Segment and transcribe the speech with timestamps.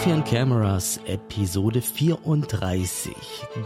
[0.00, 3.12] Coffee and Cameras, Episode 34.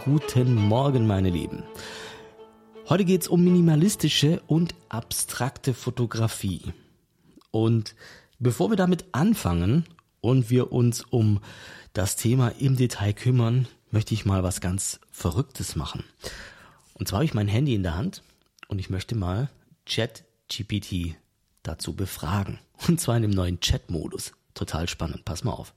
[0.05, 1.63] Guten Morgen, meine Lieben.
[2.89, 6.73] Heute geht's um minimalistische und abstrakte Fotografie.
[7.53, 7.95] Und
[8.41, 9.85] bevor wir damit anfangen
[10.23, 11.39] und wir uns um
[11.93, 16.03] das Thema im Detail kümmern, möchte ich mal was ganz Verrücktes machen.
[16.95, 18.25] Und zwar habe ich mein Handy in der Hand
[18.67, 19.51] und ich möchte mal
[19.87, 21.15] ChatGPT
[21.63, 22.59] dazu befragen.
[22.89, 24.33] Und zwar in dem neuen Chat-Modus.
[24.55, 25.25] Total spannend.
[25.25, 25.73] Pass mal auf.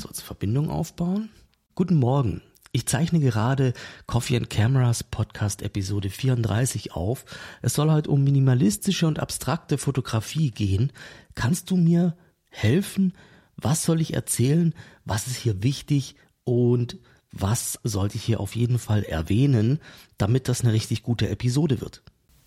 [0.00, 1.28] So, jetzt Verbindung aufbauen.
[1.74, 2.40] Guten Morgen.
[2.70, 3.72] Ich zeichne gerade
[4.06, 7.24] Coffee and Cameras Podcast Episode 34 auf.
[7.62, 10.92] Es soll heute um minimalistische und abstrakte Fotografie gehen.
[11.34, 12.16] Kannst du mir
[12.48, 13.12] helfen?
[13.56, 14.72] Was soll ich erzählen?
[15.04, 16.14] Was ist hier wichtig?
[16.44, 16.98] Und
[17.32, 19.80] was sollte ich hier auf jeden Fall erwähnen,
[20.16, 22.04] damit das eine richtig gute Episode wird?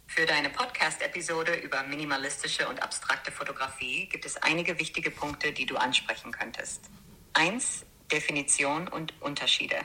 [0.07, 5.75] Für deine Podcast-Episode über minimalistische und abstrakte Fotografie gibt es einige wichtige Punkte, die du
[5.75, 6.89] ansprechen könntest.
[7.33, 7.85] 1.
[8.11, 9.77] Definition und Unterschiede.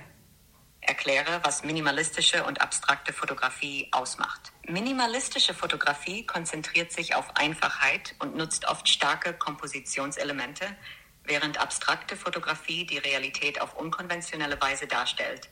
[0.81, 4.53] Erkläre, was minimalistische und abstrakte Fotografie ausmacht.
[4.67, 10.65] Minimalistische Fotografie konzentriert sich auf Einfachheit und nutzt oft starke Kompositionselemente,
[11.25, 15.49] während abstrakte Fotografie die Realität auf unkonventionelle Weise darstellt,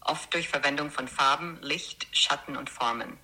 [0.00, 3.18] oft durch Verwendung von Farben, Licht, Schatten und Formen.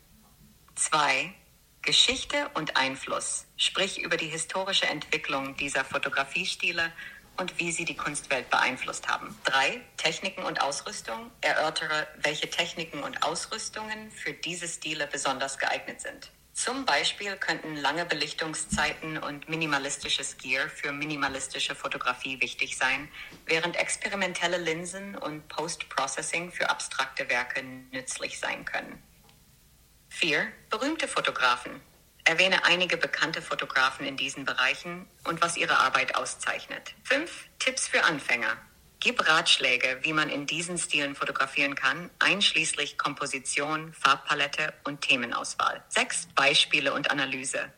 [0.75, 1.35] 2.
[1.83, 3.47] Geschichte und Einfluss.
[3.57, 6.93] Sprich über die historische Entwicklung dieser Fotografiestile
[7.39, 9.37] und wie sie die Kunstwelt beeinflusst haben.
[9.45, 11.31] Drei, Techniken und Ausrüstung.
[11.41, 16.31] Erörtere, welche Techniken und Ausrüstungen für diese Stile besonders geeignet sind.
[16.57, 23.11] Zum Beispiel könnten lange Belichtungszeiten und minimalistisches Gear für minimalistische Fotografie wichtig sein,
[23.45, 27.63] während experimentelle Linsen und Post-Processing für abstrakte Werke
[27.93, 29.03] nützlich sein können.
[30.09, 30.47] 4.
[30.71, 31.83] Berühmte Fotografen.
[32.27, 36.93] Erwähne einige bekannte Fotografen in diesen Bereichen und was ihre Arbeit auszeichnet.
[37.05, 37.31] 5.
[37.61, 38.57] Tipps für Anfänger.
[38.99, 45.85] Gib Ratschläge, wie man in diesen Stilen fotografieren kann, einschließlich Komposition, Farbpalette und Themenauswahl.
[45.91, 46.31] 6.
[46.35, 47.73] Beispiele und Analyse.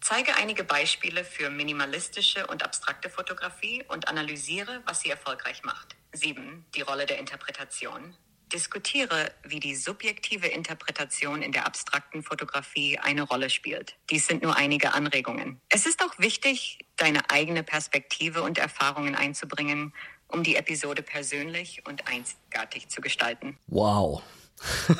[0.00, 5.94] Zeige einige Beispiele für minimalistische und abstrakte Fotografie und analysiere, was sie erfolgreich macht.
[6.12, 6.64] 7.
[6.74, 8.16] Die Rolle der Interpretation.
[8.54, 13.96] Diskutiere, wie die subjektive Interpretation in der abstrakten Fotografie eine Rolle spielt.
[14.10, 15.60] Dies sind nur einige Anregungen.
[15.68, 19.92] Es ist auch wichtig, deine eigene Perspektive und Erfahrungen einzubringen,
[20.28, 23.58] um die Episode persönlich und einzigartig zu gestalten.
[23.66, 24.22] Wow.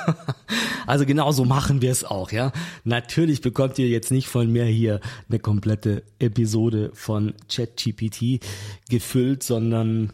[0.86, 2.50] also genau so machen wir es auch, ja.
[2.82, 8.44] Natürlich bekommt ihr jetzt nicht von mir hier eine komplette Episode von ChatGPT
[8.90, 10.12] gefüllt, sondern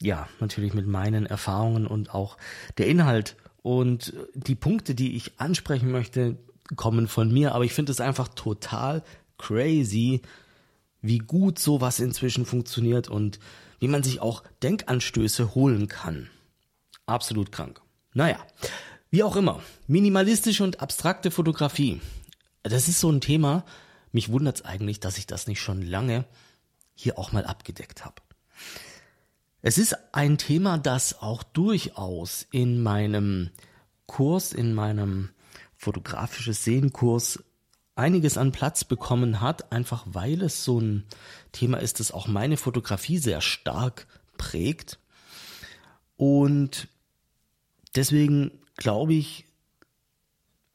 [0.00, 2.36] ja, natürlich mit meinen Erfahrungen und auch
[2.78, 6.36] der Inhalt und die Punkte, die ich ansprechen möchte,
[6.76, 9.02] kommen von mir, aber ich finde es einfach total
[9.38, 10.22] crazy,
[11.00, 13.38] wie gut sowas inzwischen funktioniert und
[13.78, 16.28] wie man sich auch Denkanstöße holen kann.
[17.06, 17.80] Absolut krank.
[18.14, 18.38] Naja,
[19.10, 22.00] wie auch immer, minimalistische und abstrakte Fotografie.
[22.62, 23.64] Das ist so ein Thema,
[24.12, 26.24] mich wundert es eigentlich, dass ich das nicht schon lange
[26.94, 28.22] hier auch mal abgedeckt habe.
[29.66, 33.50] Es ist ein Thema, das auch durchaus in meinem
[34.06, 35.30] Kurs, in meinem
[35.74, 37.42] fotografisches Sehen-Kurs
[37.96, 41.02] einiges an Platz bekommen hat, einfach weil es so ein
[41.50, 44.06] Thema ist, das auch meine Fotografie sehr stark
[44.38, 45.00] prägt.
[46.16, 46.86] Und
[47.96, 49.46] deswegen glaube ich,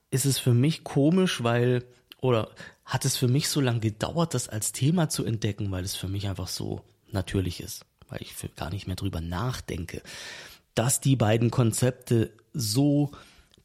[0.09, 1.85] ist es für mich komisch, weil,
[2.19, 2.49] oder
[2.83, 6.09] hat es für mich so lange gedauert, das als Thema zu entdecken, weil es für
[6.09, 10.03] mich einfach so natürlich ist weil ich gar nicht mehr drüber nachdenke,
[10.75, 13.11] dass die beiden Konzepte so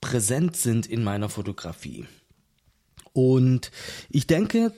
[0.01, 2.07] präsent sind in meiner Fotografie.
[3.13, 3.71] Und
[4.09, 4.73] ich denke,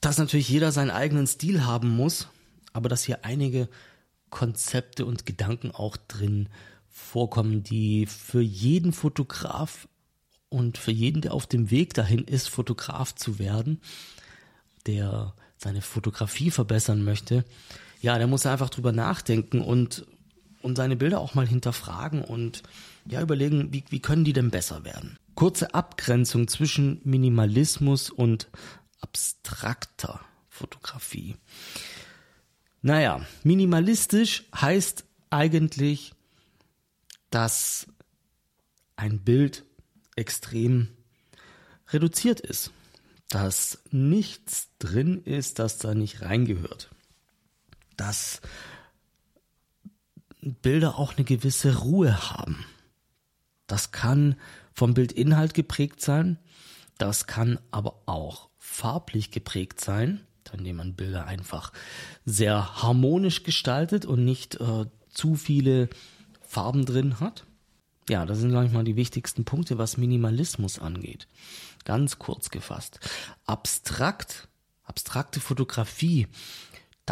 [0.00, 2.28] dass natürlich jeder seinen eigenen Stil haben muss,
[2.72, 3.68] aber dass hier einige
[4.30, 6.48] Konzepte und Gedanken auch drin
[6.88, 9.88] vorkommen, die für jeden Fotograf
[10.48, 13.80] und für jeden, der auf dem Weg dahin ist, Fotograf zu werden,
[14.86, 17.44] der seine Fotografie verbessern möchte,
[18.02, 20.04] ja, der muss einfach drüber nachdenken und,
[20.60, 22.64] und seine Bilder auch mal hinterfragen und
[23.06, 25.16] ja, überlegen, wie, wie können die denn besser werden?
[25.36, 28.48] Kurze Abgrenzung zwischen Minimalismus und
[29.00, 31.36] abstrakter Fotografie.
[32.82, 36.12] Naja, minimalistisch heißt eigentlich,
[37.30, 37.86] dass
[38.96, 39.64] ein Bild
[40.16, 40.88] extrem
[41.88, 42.72] reduziert ist,
[43.28, 46.91] dass nichts drin ist, das da nicht reingehört
[48.02, 48.40] dass
[50.40, 52.64] Bilder auch eine gewisse Ruhe haben.
[53.68, 54.34] Das kann
[54.74, 56.38] vom Bildinhalt geprägt sein,
[56.98, 60.26] das kann aber auch farblich geprägt sein.
[60.52, 61.72] indem man Bilder einfach
[62.26, 65.88] sehr harmonisch gestaltet und nicht äh, zu viele
[66.42, 67.46] Farben drin hat.
[68.10, 71.28] Ja, das sind, glaube ich, mal die wichtigsten Punkte, was Minimalismus angeht.
[71.84, 72.98] Ganz kurz gefasst.
[73.46, 74.48] Abstrakt,
[74.82, 76.26] abstrakte Fotografie,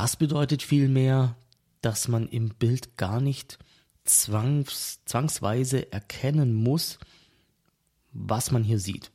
[0.01, 1.37] das bedeutet vielmehr,
[1.83, 3.59] dass man im Bild gar nicht
[4.07, 6.99] zwangs, zwangsweise erkennen muss,
[8.11, 9.11] was man hier sieht.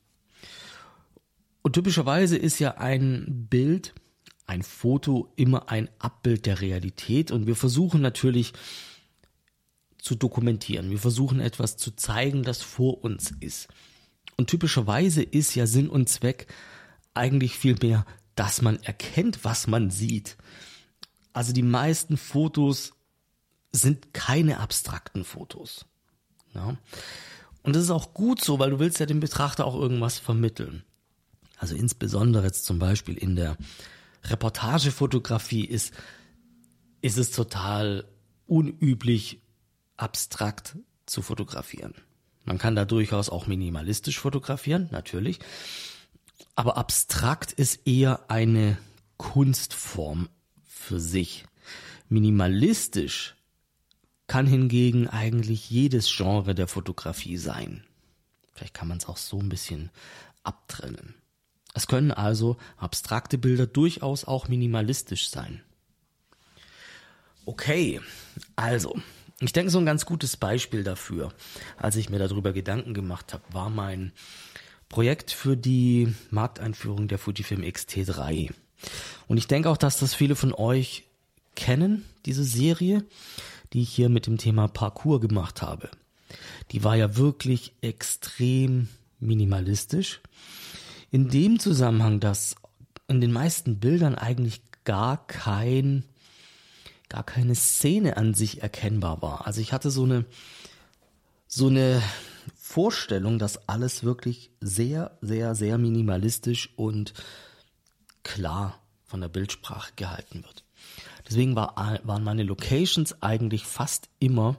[1.63, 3.95] Und typischerweise ist ja ein Bild,
[4.45, 8.53] ein Foto immer ein Abbild der Realität und wir versuchen natürlich
[9.97, 10.91] zu dokumentieren.
[10.91, 13.69] Wir versuchen etwas zu zeigen, das vor uns ist.
[14.37, 16.45] Und typischerweise ist ja Sinn und Zweck
[17.15, 18.05] eigentlich viel mehr,
[18.35, 20.37] dass man erkennt, was man sieht.
[21.35, 22.93] Also die meisten Fotos
[23.73, 25.85] sind keine abstrakten Fotos.
[26.53, 26.77] Ja.
[27.61, 30.85] Und das ist auch gut so, weil du willst ja dem Betrachter auch irgendwas vermitteln.
[31.57, 33.57] Also insbesondere jetzt zum Beispiel in der
[34.23, 35.93] Reportagefotografie ist,
[37.01, 38.07] ist es total
[38.47, 39.41] unüblich,
[39.97, 41.95] abstrakt zu fotografieren.
[42.45, 45.39] Man kann da durchaus auch minimalistisch fotografieren, natürlich.
[46.55, 48.77] Aber abstrakt ist eher eine
[49.17, 50.29] Kunstform
[50.85, 51.45] für sich.
[52.07, 53.35] Minimalistisch
[54.27, 57.83] kann hingegen eigentlich jedes Genre der Fotografie sein.
[58.53, 59.89] Vielleicht kann man es auch so ein bisschen
[60.43, 61.15] abtrennen.
[61.73, 65.61] Es können also abstrakte Bilder durchaus auch minimalistisch sein.
[67.45, 67.99] Okay,
[68.55, 68.97] also,
[69.39, 71.33] ich denke, so ein ganz gutes Beispiel dafür,
[71.77, 74.13] als ich mir darüber Gedanken gemacht habe, war mein
[74.89, 78.53] Projekt für die Markteinführung der Fujifilm X-T3.
[79.27, 81.03] Und ich denke auch, dass das viele von euch
[81.55, 83.05] kennen, diese Serie,
[83.73, 85.89] die ich hier mit dem Thema Parcours gemacht habe.
[86.71, 88.89] Die war ja wirklich extrem
[89.19, 90.21] minimalistisch.
[91.11, 92.55] In dem Zusammenhang, dass
[93.07, 96.03] in den meisten Bildern eigentlich gar kein,
[97.09, 99.47] gar keine Szene an sich erkennbar war.
[99.47, 100.25] Also ich hatte so eine,
[101.47, 102.01] so eine
[102.55, 107.13] Vorstellung, dass alles wirklich sehr, sehr, sehr minimalistisch und
[108.25, 110.65] klar von der Bildsprache gehalten wird.
[111.27, 114.57] Deswegen war, waren meine Locations eigentlich fast immer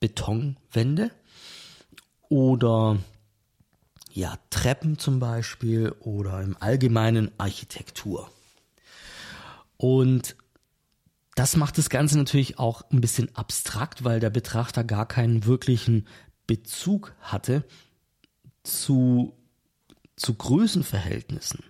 [0.00, 1.10] Betonwände
[2.28, 2.98] oder
[4.12, 8.30] ja, Treppen zum Beispiel oder im Allgemeinen Architektur.
[9.76, 10.36] Und
[11.34, 16.06] das macht das Ganze natürlich auch ein bisschen abstrakt, weil der Betrachter gar keinen wirklichen
[16.46, 17.64] Bezug hatte
[18.64, 19.34] zu,
[20.16, 21.64] zu Größenverhältnissen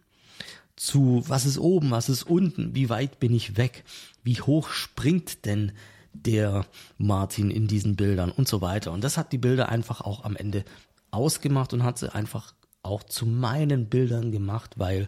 [0.82, 3.84] zu was ist oben, was ist unten, wie weit bin ich weg,
[4.24, 5.70] wie hoch springt denn
[6.12, 6.66] der
[6.98, 8.90] Martin in diesen Bildern und so weiter.
[8.90, 10.64] Und das hat die Bilder einfach auch am Ende
[11.12, 15.06] ausgemacht und hat sie einfach auch zu meinen Bildern gemacht, weil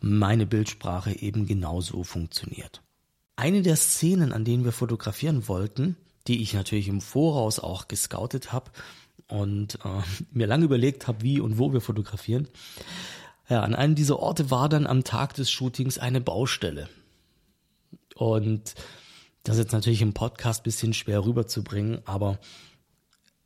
[0.00, 2.82] meine Bildsprache eben genauso funktioniert.
[3.34, 5.96] Eine der Szenen, an denen wir fotografieren wollten,
[6.28, 8.70] die ich natürlich im Voraus auch gescoutet habe
[9.26, 12.46] und äh, mir lange überlegt habe, wie und wo wir fotografieren,
[13.52, 16.88] ja, an einem dieser Orte war dann am Tag des Shootings eine Baustelle.
[18.14, 18.74] Und
[19.44, 22.38] das ist jetzt natürlich im Podcast bisschen schwer rüberzubringen, aber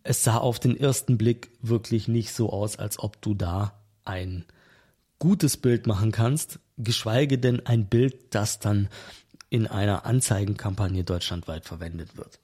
[0.03, 4.45] es sah auf den ersten Blick wirklich nicht so aus, als ob du da ein
[5.19, 8.89] gutes Bild machen kannst, geschweige denn ein Bild, das dann
[9.51, 12.39] in einer Anzeigenkampagne deutschlandweit verwendet wird.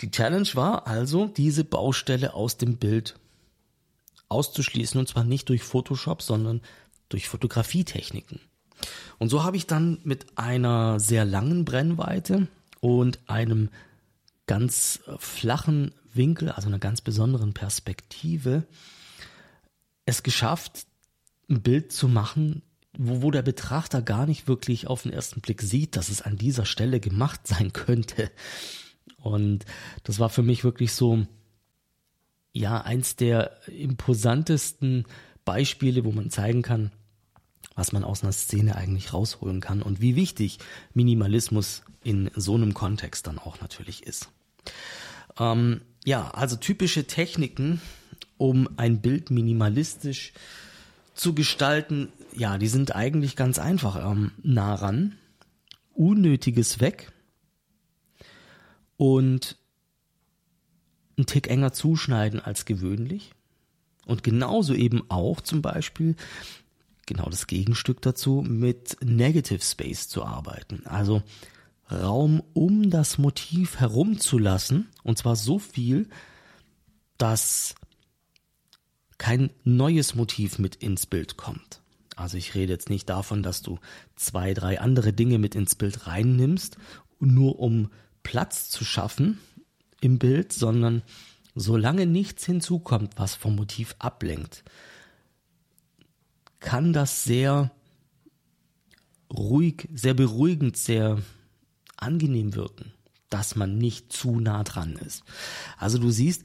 [0.00, 3.16] Die Challenge war also, diese Baustelle aus dem Bild
[4.34, 6.60] auszuschließen und zwar nicht durch Photoshop, sondern
[7.08, 8.40] durch Fotografietechniken.
[9.18, 12.48] Und so habe ich dann mit einer sehr langen Brennweite
[12.80, 13.70] und einem
[14.46, 18.66] ganz flachen Winkel, also einer ganz besonderen Perspektive,
[20.06, 20.86] es geschafft,
[21.48, 22.62] ein Bild zu machen,
[22.96, 26.36] wo, wo der Betrachter gar nicht wirklich auf den ersten Blick sieht, dass es an
[26.36, 28.30] dieser Stelle gemacht sein könnte.
[29.16, 29.64] Und
[30.02, 31.26] das war für mich wirklich so
[32.54, 35.04] ja eins der imposantesten
[35.44, 36.90] Beispiele, wo man zeigen kann,
[37.74, 40.58] was man aus einer Szene eigentlich rausholen kann und wie wichtig
[40.94, 44.28] Minimalismus in so einem Kontext dann auch natürlich ist.
[45.38, 47.82] Ähm, ja, also typische Techniken,
[48.38, 50.32] um ein Bild minimalistisch
[51.14, 54.10] zu gestalten, ja, die sind eigentlich ganz einfach.
[54.10, 55.16] Ähm, nah ran,
[55.92, 57.12] Unnötiges weg
[58.96, 59.56] und
[61.16, 63.32] einen Tick enger zuschneiden als gewöhnlich.
[64.06, 66.16] Und genauso eben auch zum Beispiel,
[67.06, 70.86] genau das Gegenstück dazu, mit Negative Space zu arbeiten.
[70.86, 71.22] Also
[71.90, 74.88] Raum um das Motiv herumzulassen.
[75.02, 76.08] Und zwar so viel,
[77.18, 77.74] dass
[79.18, 81.82] kein neues Motiv mit ins Bild kommt.
[82.16, 83.78] Also ich rede jetzt nicht davon, dass du
[84.16, 86.76] zwei, drei andere Dinge mit ins Bild reinnimmst,
[87.18, 87.90] nur um
[88.22, 89.38] Platz zu schaffen
[90.04, 91.02] im Bild, sondern
[91.54, 94.64] solange nichts hinzukommt, was vom Motiv ablenkt,
[96.60, 97.70] kann das sehr
[99.32, 101.22] ruhig, sehr beruhigend, sehr
[101.96, 102.92] angenehm wirken,
[103.30, 105.24] dass man nicht zu nah dran ist.
[105.78, 106.44] Also du siehst,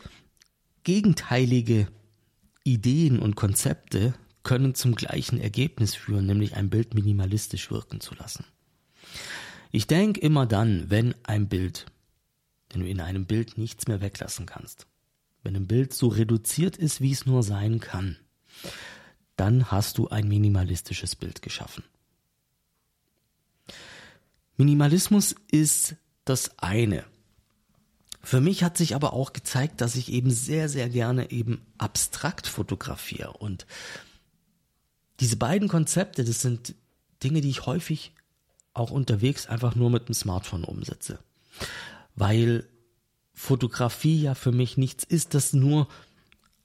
[0.84, 1.88] gegenteilige
[2.64, 4.14] Ideen und Konzepte
[4.44, 8.46] können zum gleichen Ergebnis führen, nämlich ein Bild minimalistisch wirken zu lassen.
[9.72, 11.86] Ich denke immer dann, wenn ein Bild,
[12.72, 14.88] wenn du in einem Bild nichts mehr weglassen kannst,
[15.44, 18.18] wenn ein Bild so reduziert ist, wie es nur sein kann,
[19.36, 21.84] dann hast du ein minimalistisches Bild geschaffen.
[24.58, 25.96] Minimalismus ist
[26.26, 27.06] das eine.
[28.22, 32.48] Für mich hat sich aber auch gezeigt, dass ich eben sehr, sehr gerne eben abstrakt
[32.48, 33.32] fotografiere.
[33.32, 33.66] Und
[35.22, 36.76] diese beiden Konzepte, das sind
[37.24, 38.14] Dinge, die ich häufig
[38.74, 41.20] auch unterwegs einfach nur mit dem Smartphone umsetze.
[42.16, 42.68] Weil
[43.34, 45.88] Fotografie ja für mich nichts ist, das nur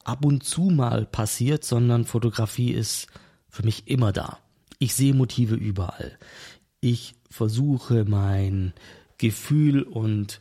[0.03, 3.07] ab und zu mal passiert, sondern Fotografie ist
[3.49, 4.39] für mich immer da.
[4.79, 6.19] Ich sehe Motive überall.
[6.81, 8.75] Ich versuche mein
[9.19, 10.41] Gefühl und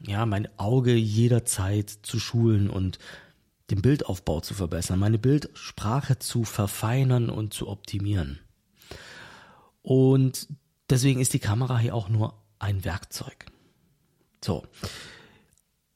[0.00, 2.98] ja, mein Auge jederzeit zu schulen und
[3.70, 8.40] den Bildaufbau zu verbessern, meine Bildsprache zu verfeinern und zu optimieren.
[9.82, 10.48] Und
[10.90, 13.46] deswegen ist die Kamera hier auch nur ein Werkzeug.
[14.42, 14.66] So.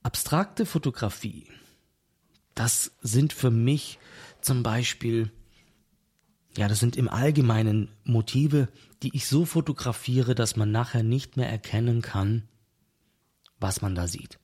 [0.02, 1.48] Abstrakte Fotografie
[2.56, 4.00] das sind für mich
[4.40, 5.30] zum Beispiel,
[6.56, 8.68] ja, das sind im Allgemeinen Motive,
[9.02, 12.48] die ich so fotografiere, dass man nachher nicht mehr erkennen kann,
[13.60, 14.38] was man da sieht.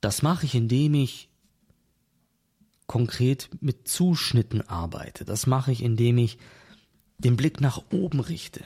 [0.00, 1.28] Das mache ich, indem ich
[2.86, 5.24] konkret mit Zuschnitten arbeite.
[5.24, 6.38] Das mache ich, indem ich
[7.18, 8.64] den Blick nach oben richte.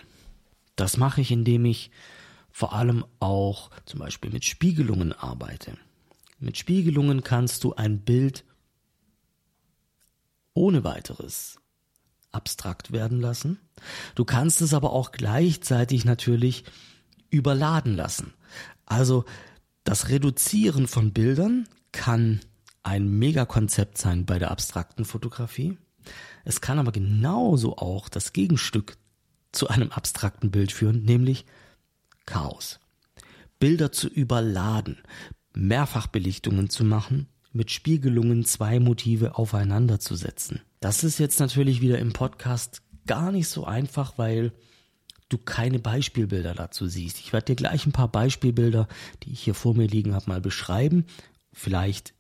[0.77, 1.91] Das mache ich, indem ich
[2.59, 5.79] vor allem auch zum Beispiel mit Spiegelungen arbeite.
[6.41, 8.45] Mit Spiegelungen kannst du ein Bild
[10.55, 11.61] ohne weiteres
[12.33, 13.61] abstrakt werden lassen.
[14.17, 16.65] Du kannst es aber auch gleichzeitig natürlich
[17.31, 18.35] überladen lassen.
[18.87, 19.25] Also
[19.85, 22.41] das Reduzieren von Bildern kann
[22.83, 25.79] ein Megakonzept sein bei der abstrakten Fotografie.
[26.45, 28.97] Es kann aber genauso auch das Gegenstück
[29.53, 31.47] zu einem abstrakten Bild führen, nämlich
[32.29, 32.79] Chaos.
[33.59, 34.99] Bilder zu überladen,
[35.55, 40.61] Mehrfachbelichtungen zu machen, mit Spiegelungen zwei Motive aufeinander zu setzen.
[40.81, 44.53] Das ist jetzt natürlich wieder im Podcast gar nicht so einfach, weil
[45.31, 47.19] du keine Beispielbilder dazu siehst.
[47.19, 48.89] Ich werde dir gleich ein paar Beispielbilder,
[49.23, 51.07] die ich hier vor mir liegen habe, mal beschreiben.
[51.55, 52.13] Vielleicht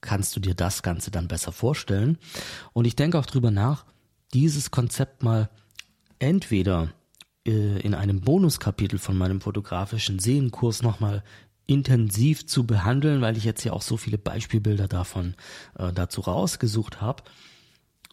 [0.00, 2.18] kannst du dir das Ganze dann besser vorstellen.
[2.72, 3.86] Und ich denke auch drüber nach,
[4.34, 5.48] dieses Konzept mal
[6.18, 6.92] entweder
[7.46, 11.22] in einem Bonuskapitel von meinem fotografischen Seenkurs nochmal
[11.66, 15.34] intensiv zu behandeln, weil ich jetzt ja auch so viele Beispielbilder davon
[15.78, 17.24] äh, dazu rausgesucht habe.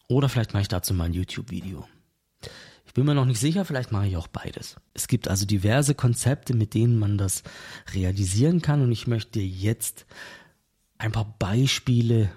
[0.08, 1.88] Oder vielleicht mache ich dazu mal ein YouTube-Video.
[2.86, 4.76] Ich bin mir noch nicht sicher, vielleicht mache ich auch beides.
[4.94, 7.44] Es gibt also diverse Konzepte, mit denen man das
[7.94, 10.06] realisieren kann und ich möchte jetzt
[11.00, 12.32] ein paar Beispiele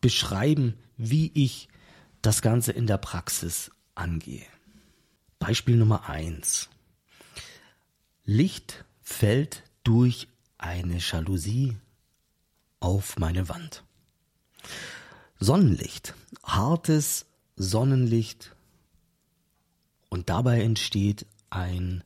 [0.00, 1.68] beschreiben, wie ich
[2.22, 4.46] das Ganze in der Praxis angehe.
[5.40, 6.68] Beispiel Nummer eins:
[8.24, 10.28] Licht fällt durch
[10.58, 11.76] eine Jalousie
[12.78, 13.82] auf meine Wand.
[15.40, 18.54] Sonnenlicht, hartes Sonnenlicht
[20.10, 22.04] und dabei entsteht ein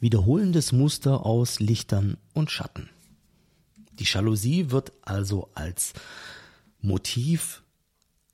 [0.00, 2.88] wiederholendes Muster aus Lichtern und Schatten.
[3.92, 5.92] Die Jalousie wird also als
[6.80, 7.62] Motiv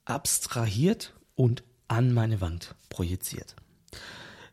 [0.04, 3.56] abstrahiert und an meine Wand projiziert.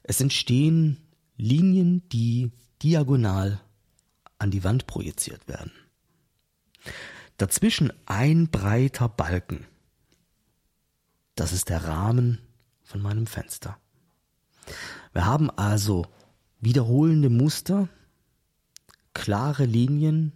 [0.04, 0.98] Es entstehen
[1.38, 3.62] Linien, die diagonal
[4.38, 5.72] an die Wand projiziert werden.
[7.38, 9.66] Dazwischen ein breiter Balken.
[11.36, 12.40] Das ist der Rahmen
[12.84, 13.80] von meinem Fenster.
[15.14, 16.06] Wir haben also
[16.60, 17.90] wiederholende Muster,
[19.14, 20.34] klare Linien,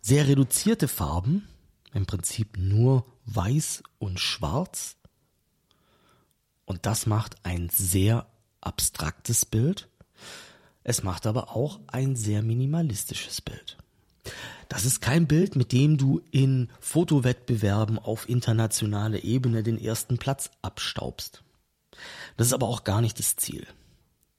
[0.00, 1.46] sehr reduzierte Farben,
[1.92, 4.96] im Prinzip nur weiß und schwarz.
[6.64, 8.26] Und das macht ein sehr
[8.66, 9.88] abstraktes Bild,
[10.82, 13.76] es macht aber auch ein sehr minimalistisches Bild.
[14.68, 20.50] Das ist kein Bild, mit dem du in Fotowettbewerben auf internationaler Ebene den ersten Platz
[20.62, 21.42] abstaubst.
[22.36, 23.66] Das ist aber auch gar nicht das Ziel.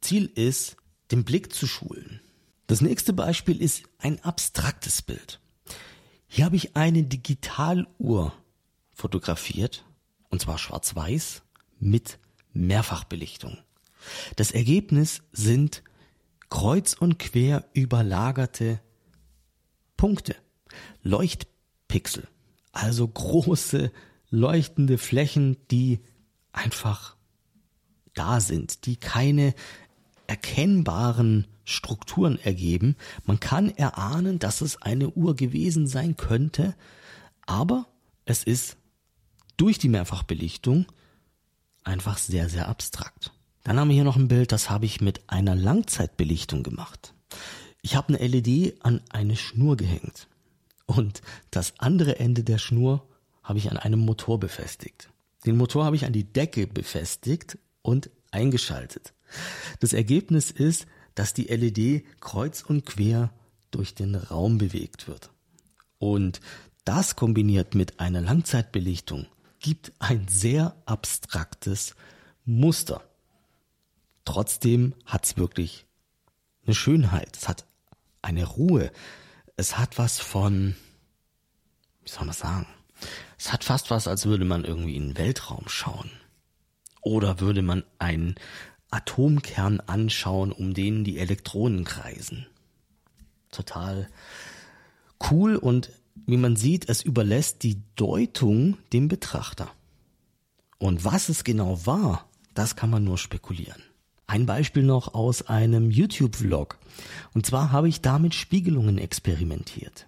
[0.02, 0.76] Ziel ist,
[1.12, 2.22] den Blick zu schulen.
[2.68, 5.40] Das nächste Beispiel ist ein abstraktes Bild.
[6.28, 8.34] Hier habe ich eine Digitaluhr
[8.94, 9.86] fotografiert,
[10.30, 11.44] und zwar schwarz-weiß,
[11.80, 12.20] mit
[12.52, 13.58] Mehrfachbelichtung.
[14.36, 15.84] Das Ergebnis sind
[16.50, 18.80] kreuz und quer überlagerte
[19.98, 20.36] Punkte,
[21.02, 22.28] Leuchtpixel,
[22.72, 23.92] also große
[24.30, 26.00] leuchtende Flächen, die
[26.52, 27.16] einfach
[28.14, 29.54] da sind, die keine
[30.28, 32.96] erkennbaren Strukturen ergeben.
[33.26, 36.76] Man kann erahnen, dass es eine Uhr gewesen sein könnte,
[37.46, 37.88] aber
[38.26, 38.78] es ist
[39.58, 40.86] durch die Mehrfachbelichtung
[41.84, 43.34] einfach sehr, sehr abstrakt.
[43.68, 47.14] Dann haben wir hier noch ein Bild, das habe ich mit einer Langzeitbelichtung gemacht.
[47.82, 50.30] Ich habe eine LED an eine Schnur gehängt
[50.86, 51.22] und
[51.52, 53.06] das andere Ende der Schnur
[53.44, 55.10] habe ich an einem Motor befestigt.
[55.46, 59.14] Den Motor habe ich an die Decke befestigt und eingeschaltet.
[59.82, 63.34] Das Ergebnis ist, dass die LED kreuz und quer
[63.72, 65.30] durch den Raum bewegt wird.
[65.98, 66.40] Und
[66.86, 69.28] das kombiniert mit einer Langzeitbelichtung
[69.60, 71.96] gibt ein sehr abstraktes
[72.46, 73.04] Muster.
[74.28, 75.86] Trotzdem hat es wirklich
[76.66, 77.38] eine Schönheit.
[77.38, 77.66] Es hat
[78.22, 78.92] eine Ruhe.
[79.56, 80.76] Es hat was von,
[82.04, 82.68] wie soll man sagen?
[83.40, 86.12] Es hat fast was, als würde man irgendwie in den Weltraum schauen.
[87.02, 88.36] Oder würde man einen
[88.92, 92.48] Atomkern anschauen, um den die Elektronen kreisen.
[93.50, 94.10] Total
[95.32, 95.90] cool und
[96.26, 99.72] wie man sieht, es überlässt die Deutung dem Betrachter.
[100.80, 103.87] Und was es genau war, das kann man nur spekulieren.
[104.28, 106.78] Ein Beispiel noch aus einem YouTube-Vlog.
[107.34, 110.06] Und zwar habe ich da mit Spiegelungen experimentiert.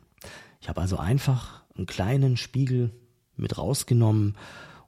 [0.59, 2.91] Ich habe also einfach einen kleinen Spiegel
[3.38, 4.35] mit rausgenommen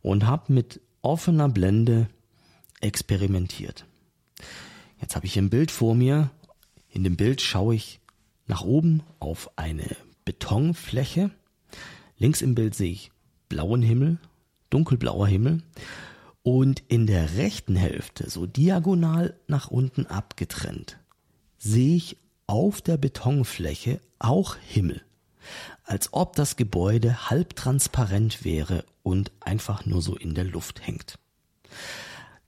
[0.02, 2.08] und habe mit offener Blende
[2.82, 3.86] experimentiert.
[5.00, 6.30] Jetzt habe ich ein Bild vor mir.
[6.90, 8.02] In dem Bild schaue ich
[8.48, 9.96] nach oben auf eine
[10.26, 11.32] Betonfläche.
[12.18, 13.12] Links im Bild sehe ich
[13.48, 14.18] blauen Himmel,
[14.70, 15.64] dunkelblauer Himmel.
[16.44, 20.98] Und in der rechten Hälfte, so diagonal nach unten abgetrennt,
[21.60, 25.02] sehe ich auf der Betonfläche auch Himmel.
[25.84, 31.20] Als ob das Gebäude halbtransparent wäre und einfach nur so in der Luft hängt.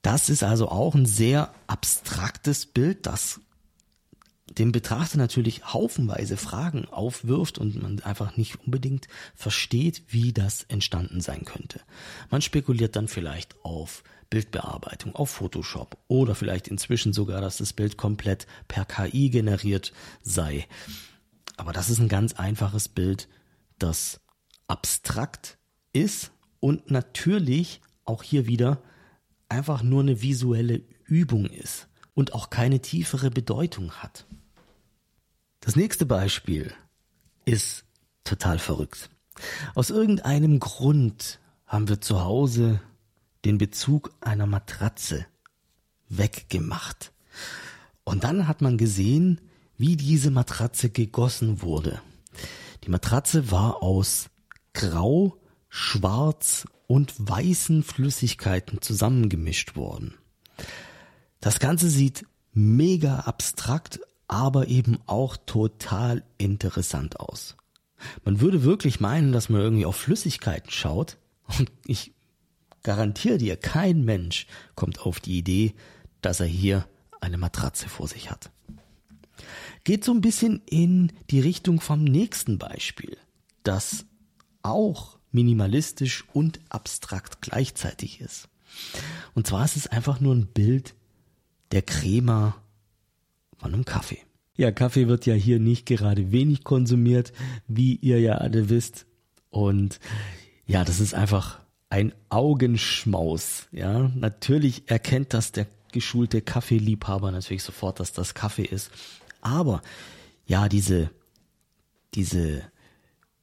[0.02, 3.39] Das ist also auch ein sehr abstraktes Bild, das
[4.58, 11.22] dem Betrachter natürlich haufenweise Fragen aufwirft und man einfach nicht unbedingt versteht, wie das entstanden
[11.22, 11.82] sein könnte.
[12.30, 17.98] Man spekuliert dann vielleicht auf Bildbearbeitung, auf Photoshop oder vielleicht inzwischen sogar, dass das Bild
[17.98, 20.68] komplett per KI generiert sei.
[21.58, 23.28] Aber das ist ein ganz einfaches Bild,
[23.78, 24.22] das
[24.68, 25.58] abstrakt
[25.92, 28.82] ist und natürlich auch hier wieder
[29.50, 34.26] einfach nur eine visuelle Übung ist und auch keine tiefere Bedeutung hat.
[35.63, 36.73] Das nächste Beispiel
[37.45, 37.86] ist
[38.26, 39.10] total verrückt.
[39.76, 42.82] Aus irgendeinem Grund haben wir zu Hause
[43.45, 45.26] den Bezug einer Matratze
[46.10, 47.13] weggemacht.
[48.04, 49.39] Und dann hat man gesehen,
[49.78, 52.02] wie diese Matratze gegossen wurde.
[52.84, 54.30] Die Matratze war aus
[54.73, 55.38] grau,
[55.69, 60.15] schwarz und weißen Flüssigkeiten zusammengemischt worden.
[61.39, 67.56] Das Ganze sieht mega abstrakt, aber eben auch total interessant aus.
[68.26, 71.18] Man würde wirklich meinen, dass man irgendwie auf Flüssigkeiten schaut
[71.58, 72.14] und ich
[72.84, 75.74] garantiere dir, kein Mensch kommt auf die Idee,
[76.22, 76.88] dass er hier
[77.22, 78.52] eine Matratze vor sich hat.
[79.84, 83.18] Geht so ein bisschen in die Richtung vom nächsten Beispiel,
[83.64, 84.06] das
[84.62, 88.50] auch minimalistisch und abstrakt gleichzeitig ist.
[89.34, 90.96] Und zwar ist es einfach nur ein Bild
[91.72, 92.56] der Crema
[93.58, 94.20] von einem Kaffee.
[94.56, 97.34] Ja, Kaffee wird ja hier nicht gerade wenig konsumiert,
[97.68, 99.06] wie ihr ja alle wisst.
[99.50, 100.00] Und
[100.66, 103.68] ja, das ist einfach ein Augenschmaus.
[103.72, 108.92] Ja, natürlich erkennt das der geschulte Kaffeeliebhaber natürlich sofort, dass das Kaffee ist.
[109.42, 109.82] Aber
[110.46, 111.10] ja, diese,
[112.13, 112.63] diese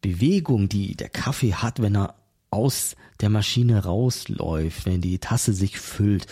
[0.00, 2.14] Bewegung, die der Kaffee hat, wenn er
[2.50, 6.26] aus der Maschine rausläuft, wenn die Tasse sich füllt,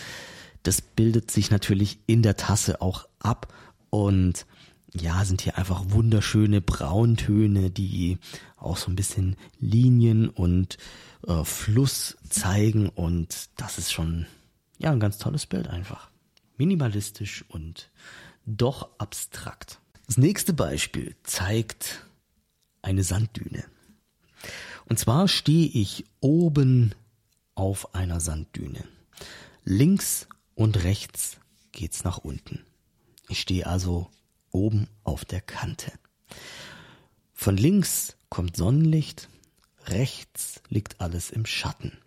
[0.63, 3.53] das bildet sich natürlich in der Tasse auch ab
[3.89, 4.45] und
[4.93, 8.17] ja, sind hier einfach wunderschöne Brauntöne, die
[8.57, 10.77] auch so ein bisschen Linien und
[11.27, 14.25] äh, Fluss zeigen und das ist schon
[14.79, 16.09] ja ein ganz tolles Bild einfach.
[16.57, 17.91] Minimalistisch und
[18.45, 19.79] doch abstrakt.
[20.07, 22.05] Das nächste Beispiel zeigt
[22.81, 23.63] eine Sanddüne.
[24.85, 26.95] Und zwar stehe ich oben
[27.53, 28.83] auf einer Sanddüne.
[29.63, 31.37] Links und rechts
[31.71, 32.65] geht's nach unten.
[33.29, 34.09] Ich stehe also
[34.51, 35.91] oben auf der Kante.
[37.33, 39.29] Von links kommt Sonnenlicht,
[39.85, 41.97] rechts liegt alles im Schatten.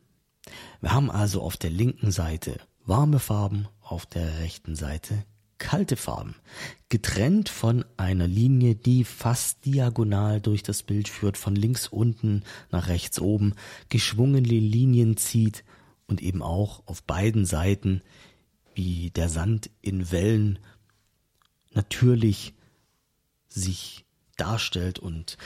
[0.81, 5.25] Wir haben also auf der linken Seite warme Farben, auf der rechten Seite
[5.59, 6.35] kalte Farben,
[6.89, 12.89] getrennt von einer Linie, die fast diagonal durch das Bild führt, von links unten nach
[12.89, 13.55] rechts oben,
[13.89, 15.63] geschwungene Linien zieht
[16.09, 18.03] und eben auch auf beiden Seiten,
[18.75, 20.59] wie der Sand in Wellen,
[21.75, 22.55] natürlich
[23.49, 24.05] sich
[24.37, 25.37] darstellt und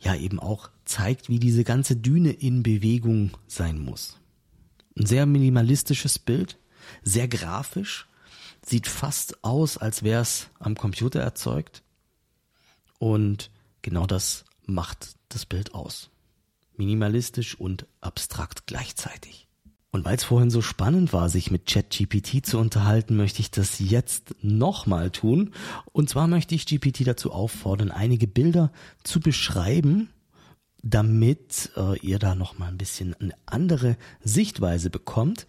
[0.00, 4.18] ja eben auch zeigt, wie diese ganze Düne in Bewegung sein muss.
[4.98, 6.58] Ein sehr minimalistisches Bild,
[7.02, 8.08] sehr grafisch,
[8.64, 11.82] sieht fast aus, als wäre es am Computer erzeugt.
[12.98, 16.10] Und genau das macht das Bild aus.
[16.76, 19.48] Minimalistisch und abstrakt gleichzeitig.
[19.92, 23.78] Und weil es vorhin so spannend war, sich mit ChatGPT zu unterhalten, möchte ich das
[23.78, 25.52] jetzt nochmal tun.
[25.92, 28.72] Und zwar möchte ich GPT dazu auffordern, einige Bilder
[29.04, 30.08] zu beschreiben,
[30.82, 35.46] damit äh, ihr da nochmal ein bisschen eine andere Sichtweise bekommt,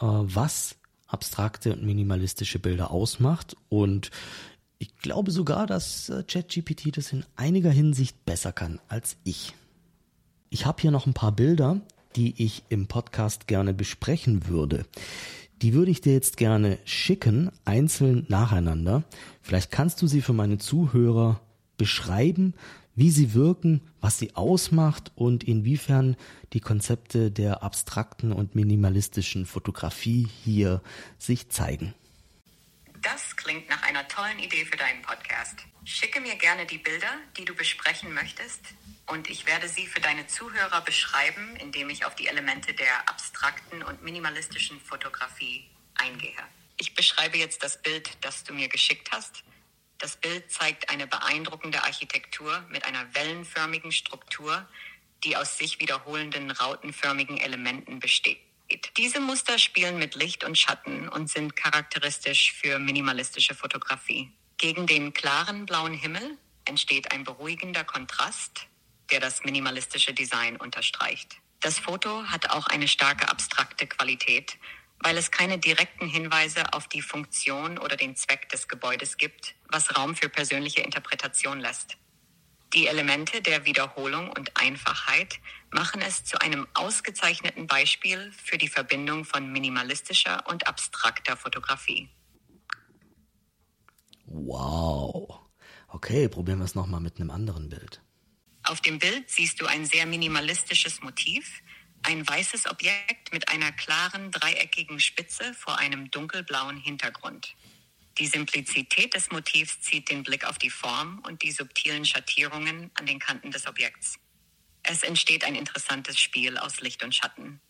[0.00, 0.74] äh, was
[1.06, 3.56] abstrakte und minimalistische Bilder ausmacht.
[3.68, 4.10] Und
[4.78, 9.54] ich glaube sogar, dass äh, ChatGPT das in einiger Hinsicht besser kann als ich.
[10.50, 11.80] Ich habe hier noch ein paar Bilder,
[12.16, 14.86] die ich im Podcast gerne besprechen würde.
[15.62, 19.04] Die würde ich dir jetzt gerne schicken, einzeln nacheinander.
[19.42, 21.40] Vielleicht kannst du sie für meine Zuhörer
[21.76, 22.54] beschreiben,
[22.94, 26.16] wie sie wirken, was sie ausmacht und inwiefern
[26.52, 30.82] die Konzepte der abstrakten und minimalistischen Fotografie hier
[31.18, 31.94] sich zeigen.
[33.02, 35.56] Das klingt nach einer tollen Idee für deinen Podcast.
[35.84, 38.60] Schicke mir gerne die Bilder, die du besprechen möchtest,
[39.06, 43.82] und ich werde sie für deine Zuhörer beschreiben, indem ich auf die Elemente der abstrakten
[43.82, 46.36] und minimalistischen Fotografie eingehe.
[46.78, 49.44] Ich beschreibe jetzt das Bild, das du mir geschickt hast.
[49.98, 54.66] Das Bild zeigt eine beeindruckende Architektur mit einer wellenförmigen Struktur,
[55.22, 58.40] die aus sich wiederholenden rautenförmigen Elementen besteht.
[58.96, 64.30] Diese Muster spielen mit Licht und Schatten und sind charakteristisch für minimalistische Fotografie.
[64.56, 68.66] Gegen den klaren blauen Himmel entsteht ein beruhigender Kontrast,
[69.14, 71.36] der das minimalistische Design unterstreicht.
[71.60, 74.58] Das Foto hat auch eine starke abstrakte Qualität,
[74.98, 79.96] weil es keine direkten Hinweise auf die Funktion oder den Zweck des Gebäudes gibt, was
[79.96, 81.96] Raum für persönliche Interpretation lässt.
[82.74, 85.38] Die Elemente der Wiederholung und Einfachheit
[85.70, 92.08] machen es zu einem ausgezeichneten Beispiel für die Verbindung von minimalistischer und abstrakter Fotografie.
[94.26, 95.38] Wow.
[95.86, 98.03] Okay, probieren wir es nochmal mit einem anderen Bild.
[98.64, 101.62] Auf dem Bild siehst du ein sehr minimalistisches Motiv,
[102.02, 107.54] ein weißes Objekt mit einer klaren dreieckigen Spitze vor einem dunkelblauen Hintergrund.
[108.18, 113.06] Die Simplizität des Motivs zieht den Blick auf die Form und die subtilen Schattierungen an
[113.06, 114.18] den Kanten des Objekts.
[114.82, 117.60] Es entsteht ein interessantes Spiel aus Licht und Schatten.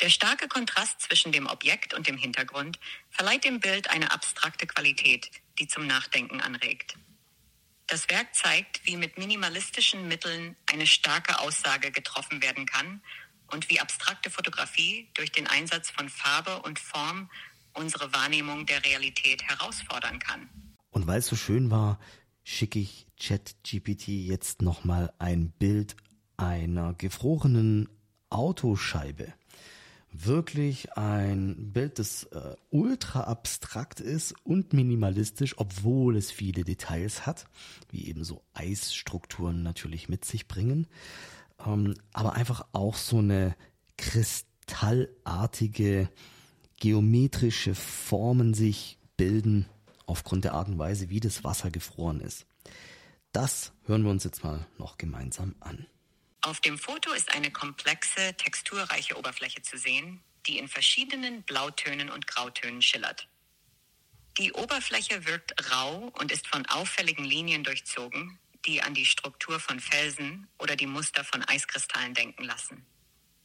[0.00, 2.78] Der starke Kontrast zwischen dem Objekt und dem Hintergrund
[3.10, 6.96] verleiht dem Bild eine abstrakte Qualität, die zum Nachdenken anregt.
[7.88, 13.00] Das Werk zeigt, wie mit minimalistischen Mitteln eine starke Aussage getroffen werden kann
[13.46, 17.30] und wie abstrakte Fotografie durch den Einsatz von Farbe und Form
[17.72, 20.50] unsere Wahrnehmung der Realität herausfordern kann.
[20.90, 21.98] Und weil es so schön war,
[22.44, 25.96] schicke ich ChatGPT jetzt nochmal ein Bild
[26.36, 27.88] einer gefrorenen
[28.28, 29.32] Autoscheibe.
[30.20, 37.46] Wirklich ein Bild, das äh, ultra abstrakt ist und minimalistisch, obwohl es viele Details hat,
[37.90, 40.88] wie eben so Eisstrukturen natürlich mit sich bringen.
[41.64, 43.54] Ähm, aber einfach auch so eine
[43.96, 46.08] kristallartige
[46.80, 49.66] geometrische Formen sich bilden
[50.06, 52.44] aufgrund der Art und Weise, wie das Wasser gefroren ist.
[53.32, 55.86] Das hören wir uns jetzt mal noch gemeinsam an.
[56.40, 62.26] Auf dem Foto ist eine komplexe, texturreiche Oberfläche zu sehen, die in verschiedenen Blautönen und
[62.26, 63.28] Grautönen schillert.
[64.38, 69.80] Die Oberfläche wirkt rau und ist von auffälligen Linien durchzogen, die an die Struktur von
[69.80, 72.86] Felsen oder die Muster von Eiskristallen denken lassen.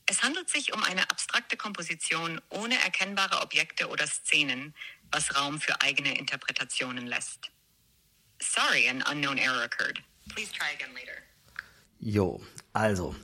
[0.06, 4.76] Es handelt sich um eine abstrakte Komposition ohne erkennbare Objekte oder Szenen,
[5.12, 7.50] was Raum für eigene Interpretationen lässt.
[8.40, 10.04] Sorry, an unknown error occurred.
[10.30, 11.24] Please try again later.
[12.06, 12.42] Jo,
[12.74, 13.16] also,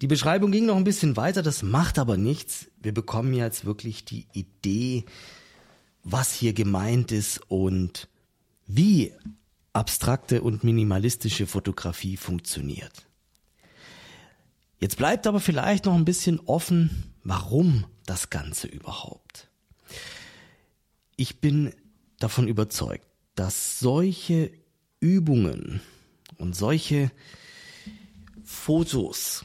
[0.00, 2.66] die Beschreibung ging noch ein bisschen weiter, das macht aber nichts.
[2.82, 5.04] Wir bekommen jetzt wirklich die Idee,
[6.02, 8.08] was hier gemeint ist und
[8.66, 9.12] wie
[9.72, 13.06] abstrakte und minimalistische Fotografie funktioniert.
[14.80, 19.48] Jetzt bleibt aber vielleicht noch ein bisschen offen, warum das Ganze überhaupt.
[21.14, 21.72] Ich bin
[22.18, 24.50] davon überzeugt, dass solche
[24.98, 25.80] Übungen
[26.38, 27.12] und solche
[28.44, 29.44] Fotos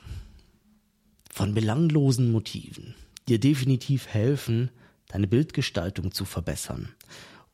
[1.29, 2.95] von belanglosen Motiven,
[3.27, 4.69] dir definitiv helfen,
[5.07, 6.89] deine Bildgestaltung zu verbessern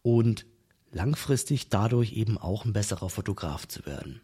[0.01, 0.45] und
[0.91, 4.21] langfristig dadurch eben auch ein besserer Fotograf zu werden.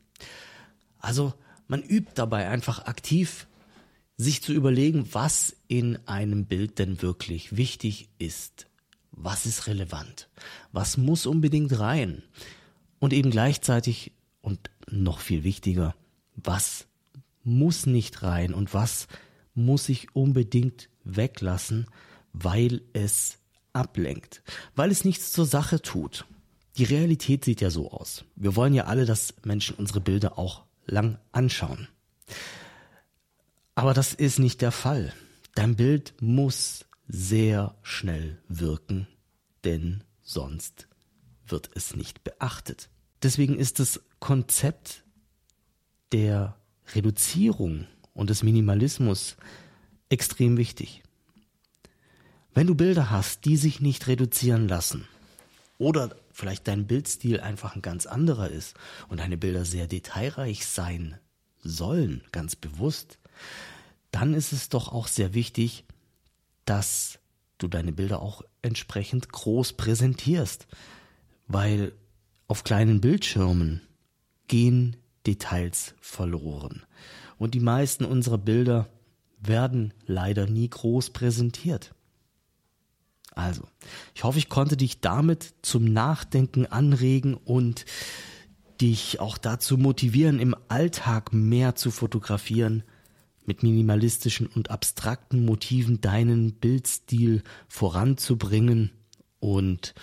[1.00, 1.34] Also
[1.68, 3.48] man übt dabei einfach aktiv,
[4.18, 8.68] sich zu überlegen, was in einem Bild denn wirklich wichtig ist.
[9.12, 10.30] Was ist relevant?
[10.72, 12.24] Was muss unbedingt rein?
[13.00, 15.96] Und eben gleichzeitig und noch viel wichtiger,
[16.36, 16.88] was
[17.44, 19.08] muss nicht rein und was
[19.54, 21.88] muss ich unbedingt weglassen,
[22.32, 23.38] weil es
[23.74, 24.42] ablenkt,
[24.76, 26.26] weil es nichts zur Sache tut.
[26.78, 28.26] Die Realität sieht ja so aus.
[28.36, 31.88] Wir wollen ja alle, dass Menschen unsere Bilder auch lang anschauen.
[33.76, 35.14] Aber das ist nicht der Fall.
[35.56, 39.08] Dein Bild muss sehr schnell wirken,
[39.64, 40.88] denn sonst
[41.46, 42.90] wird es nicht beachtet.
[43.22, 45.04] Deswegen ist das Konzept
[46.12, 46.58] der
[46.94, 49.38] Reduzierung und des Minimalismus
[50.10, 51.04] extrem wichtig.
[52.54, 55.08] Wenn du Bilder hast, die sich nicht reduzieren lassen,
[55.80, 58.76] oder vielleicht dein Bildstil einfach ein ganz anderer ist
[59.08, 61.20] und deine Bilder sehr detailreich sein
[61.64, 63.18] sollen, ganz bewusst,
[64.12, 65.86] dann ist es doch auch sehr wichtig,
[66.66, 67.20] dass
[67.58, 70.68] du deine Bilder auch entsprechend groß präsentierst,
[71.48, 71.94] weil
[72.48, 73.82] auf kleinen Bildschirmen
[74.48, 76.84] gehen Details verloren.
[77.38, 78.90] Und die meisten unserer Bilder
[79.40, 81.94] werden leider nie groß präsentiert.
[83.36, 83.64] Also,
[84.14, 87.86] ich hoffe, ich konnte dich damit zum Nachdenken anregen und
[88.80, 92.84] dich auch dazu motivieren, im Alltag mehr zu fotografieren,
[93.46, 98.92] mit minimalistischen und abstrakten Motiven deinen Bildstil voranzubringen
[99.40, 99.94] und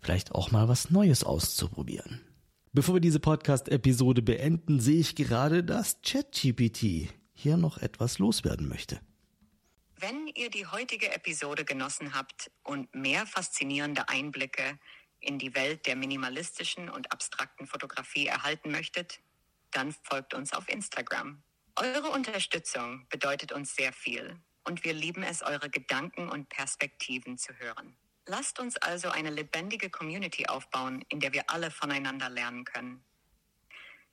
[0.00, 2.20] vielleicht auch mal was Neues auszuprobieren.
[2.72, 9.00] Bevor wir diese Podcast-Episode beenden, sehe ich gerade, dass ChatGPT hier noch etwas loswerden möchte.
[9.96, 14.78] Wenn ihr die heutige Episode genossen habt und mehr faszinierende Einblicke
[15.18, 19.18] in die Welt der minimalistischen und abstrakten Fotografie erhalten möchtet,
[19.72, 21.42] dann folgt uns auf Instagram.
[21.74, 27.52] Eure Unterstützung bedeutet uns sehr viel und wir lieben es, eure Gedanken und Perspektiven zu
[27.54, 27.96] hören.
[28.30, 33.04] Lasst uns also eine lebendige Community aufbauen, in der wir alle voneinander lernen können.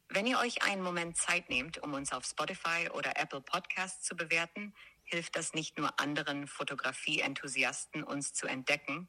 [0.10, 4.16] Wenn ihr euch einen Moment Zeit nehmt, um uns auf Spotify oder Apple Podcasts zu
[4.16, 9.08] bewerten, hilft das nicht nur anderen Fotografie-Enthusiasten, uns zu entdecken,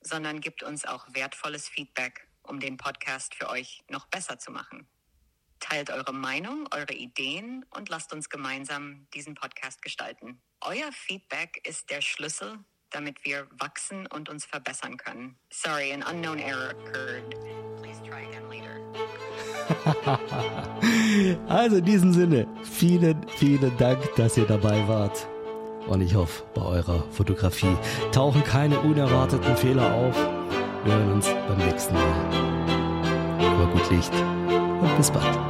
[0.00, 4.88] sondern gibt uns auch wertvolles Feedback, um den Podcast für euch noch besser zu machen.
[5.60, 10.42] Teilt eure Meinung, eure Ideen und lasst uns gemeinsam diesen Podcast gestalten.
[10.60, 12.58] Euer Feedback ist der Schlüssel,
[12.90, 15.36] damit wir wachsen und uns verbessern können.
[15.50, 17.34] Sorry, an unknown error occurred.
[17.82, 18.78] Please try again later.
[21.48, 25.28] also in diesem Sinne, vielen, vielen Dank, dass ihr dabei wart.
[25.86, 27.76] Und ich hoffe, bei eurer Fotografie
[28.12, 30.16] tauchen keine unerwarteten Fehler auf.
[30.84, 32.48] Wir hören uns beim nächsten Mal.
[33.38, 35.47] Über gut Licht und bis bald.